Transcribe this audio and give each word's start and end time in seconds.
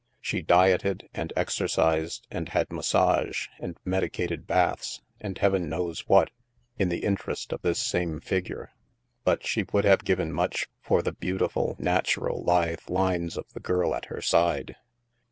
She 0.19 0.41
dieted, 0.41 1.07
and 1.13 1.31
exer 1.37 1.67
cised, 1.69 2.21
and 2.31 2.49
had 2.49 2.71
massage, 2.71 3.49
and 3.59 3.77
medicated 3.85 4.47
baths, 4.47 4.99
and 5.19 5.37
heaven 5.37 5.69
knows 5.69 6.07
what, 6.09 6.31
in 6.79 6.89
the 6.89 7.03
interest 7.05 7.53
of 7.53 7.61
this 7.61 7.77
same 7.77 8.19
figure. 8.19 8.71
But 9.25 9.45
she 9.45 9.63
would 9.71 9.85
have 9.85 10.03
given 10.03 10.33
much 10.33 10.67
for 10.81 11.03
the 11.03 11.13
beautiful, 11.13 11.75
natural, 11.77 12.41
lithe 12.43 12.89
lines 12.89 13.37
of 13.37 13.45
the 13.53 13.59
girl 13.59 13.93
at 13.93 14.05
her 14.05 14.23
side. 14.23 14.75